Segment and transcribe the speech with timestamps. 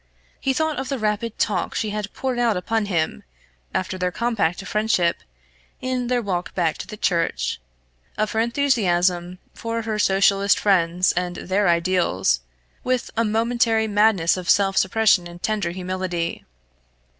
[0.39, 3.21] He thought of the rapid talk she had poured out upon him,
[3.71, 5.17] after their compact of friendship,
[5.79, 7.61] in their walk back to the church,
[8.17, 12.39] of her enthusiasm for her Socialist friends and their ideals,
[12.83, 16.45] with a momentary madness of self suppression and tender humility.